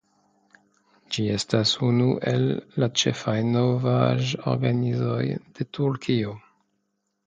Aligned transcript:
Ĝi 1.15 1.25
estas 1.33 1.73
unu 1.89 2.09
el 2.33 2.49
la 2.85 2.91
ĉefaj 3.03 3.37
novaĵorganizoj 3.53 5.25
de 5.49 5.73
Turkio. 5.79 6.39